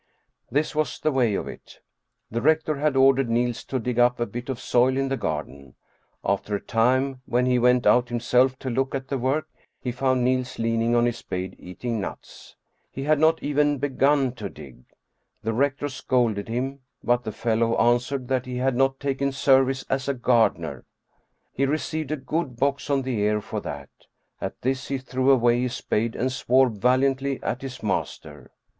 This 0.49 0.73
was 0.73 0.97
the 0.99 1.11
way 1.11 1.35
of 1.35 1.47
it: 1.47 1.77
The 2.31 2.41
rector 2.41 2.77
had 2.77 2.95
ordered 2.95 3.29
Niels 3.29 3.63
to 3.65 3.77
dig 3.77 3.99
up 3.99 4.19
a 4.19 4.25
bit 4.25 4.49
of 4.49 4.59
soil 4.59 4.97
in 4.97 5.09
the 5.09 5.15
garden. 5.15 5.75
After 6.25 6.55
a 6.55 6.59
time 6.59 7.21
when 7.27 7.45
he 7.45 7.59
went 7.59 7.85
out 7.85 8.09
himself 8.09 8.57
to 8.61 8.71
look 8.71 8.95
at 8.95 9.09
the 9.09 9.19
work, 9.19 9.47
he 9.79 9.91
found 9.91 10.23
Niels 10.23 10.57
leaning 10.57 10.95
on 10.95 11.05
his 11.05 11.17
spade 11.19 11.55
eating 11.59 12.01
nuts. 12.01 12.55
He 12.91 13.03
had 13.03 13.19
not 13.19 13.43
even 13.43 13.77
be 13.77 13.89
gun 13.89 14.31
to 14.37 14.49
dig. 14.49 14.85
The 15.43 15.53
rector 15.53 15.87
scolded 15.87 16.47
him, 16.49 16.79
but 17.03 17.23
the 17.23 17.31
fellow 17.31 17.77
an 17.77 17.99
swered 17.99 18.27
that 18.27 18.47
he 18.47 18.57
had 18.57 18.75
not 18.75 18.99
taken 18.99 19.31
service 19.31 19.85
as 19.87 20.07
a 20.07 20.15
gardener. 20.15 20.83
He 21.53 21.67
received 21.67 22.09
a 22.09 22.17
good 22.17 22.55
box 22.57 22.89
on 22.89 23.03
the 23.03 23.19
ear 23.19 23.39
for 23.39 23.59
that. 23.61 23.89
At 24.41 24.61
this 24.63 24.87
he 24.87 24.97
threw 24.97 25.29
away 25.29 25.61
his 25.61 25.75
spade 25.75 26.15
and 26.15 26.31
swore 26.31 26.69
valiantly 26.69 27.39
at 27.43 27.61
his 27.61 27.83
master. 27.83 28.49